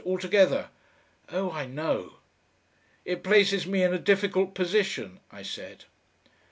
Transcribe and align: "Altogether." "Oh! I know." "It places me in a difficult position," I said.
"Altogether." 0.03 0.69
"Oh! 1.29 1.51
I 1.51 1.67
know." 1.67 2.13
"It 3.05 3.21
places 3.23 3.67
me 3.67 3.83
in 3.83 3.93
a 3.93 3.99
difficult 3.99 4.55
position," 4.55 5.19
I 5.31 5.43
said. 5.43 5.85